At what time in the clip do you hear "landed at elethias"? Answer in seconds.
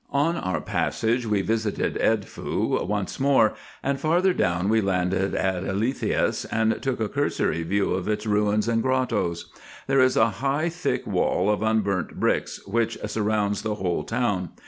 4.81-6.43